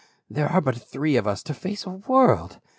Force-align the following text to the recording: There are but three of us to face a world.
There 0.31 0.47
are 0.49 0.61
but 0.61 0.77
three 0.81 1.15
of 1.15 1.27
us 1.27 1.43
to 1.43 1.53
face 1.53 1.85
a 1.85 1.91
world. 1.91 2.59